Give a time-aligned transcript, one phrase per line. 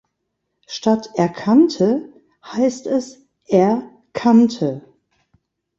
[0.65, 2.11] Statt „erkannte“
[2.43, 4.81] heißt es „er kannte“.